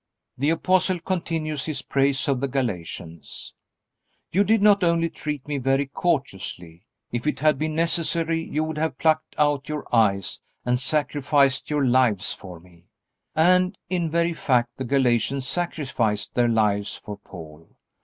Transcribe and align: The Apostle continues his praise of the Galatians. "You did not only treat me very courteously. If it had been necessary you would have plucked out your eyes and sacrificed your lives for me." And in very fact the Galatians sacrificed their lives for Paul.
The 0.35 0.49
Apostle 0.49 0.99
continues 0.99 1.65
his 1.65 1.83
praise 1.83 2.27
of 2.27 2.39
the 2.39 2.47
Galatians. 2.47 3.53
"You 4.31 4.43
did 4.43 4.59
not 4.63 4.83
only 4.83 5.11
treat 5.11 5.47
me 5.47 5.59
very 5.59 5.85
courteously. 5.85 6.87
If 7.11 7.27
it 7.27 7.39
had 7.41 7.59
been 7.59 7.75
necessary 7.75 8.41
you 8.43 8.63
would 8.63 8.79
have 8.79 8.97
plucked 8.97 9.35
out 9.37 9.69
your 9.69 9.85
eyes 9.95 10.39
and 10.65 10.79
sacrificed 10.79 11.69
your 11.69 11.85
lives 11.85 12.33
for 12.33 12.59
me." 12.59 12.85
And 13.35 13.77
in 13.91 14.09
very 14.09 14.33
fact 14.33 14.69
the 14.77 14.85
Galatians 14.85 15.47
sacrificed 15.47 16.33
their 16.33 16.49
lives 16.49 16.95
for 16.95 17.17
Paul. 17.17 17.67